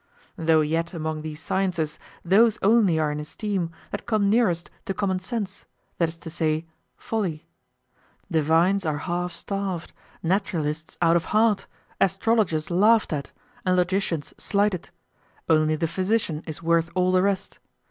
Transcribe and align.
Though 0.35 0.61
yet 0.61 0.95
among 0.95 1.21
these 1.21 1.39
sciences 1.39 1.99
those 2.25 2.57
only 2.63 2.97
are 2.97 3.11
in 3.11 3.19
esteem 3.19 3.69
that 3.91 4.07
come 4.07 4.31
nearest 4.31 4.71
to 4.85 4.95
common 4.95 5.19
sense, 5.19 5.65
that 5.99 6.09
is 6.09 6.17
to 6.25 6.29
say, 6.31 6.65
folly. 6.97 7.45
Divines 8.31 8.83
are 8.83 8.97
half 8.97 9.31
starved, 9.31 9.93
naturalists 10.23 10.97
out 11.03 11.17
of 11.17 11.25
heart, 11.25 11.67
astrologers 12.01 12.71
laughed 12.71 13.13
at, 13.13 13.31
and 13.63 13.75
logicians 13.75 14.33
slighted; 14.39 14.89
only 15.47 15.75
the 15.75 15.85
physician 15.87 16.41
is 16.47 16.63
worth 16.63 16.89
all 16.95 17.11
the 17.11 17.21
rest. 17.21 17.59